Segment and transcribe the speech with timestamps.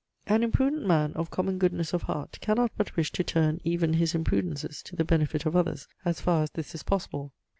[0.25, 4.15] An imprudent man of common goodness of heart cannot but wish to turn even his
[4.15, 7.33] imprudences to the benefit of others, as far as this is possible.